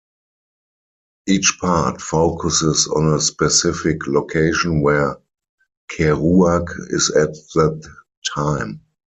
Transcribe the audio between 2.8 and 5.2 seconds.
on a specific location where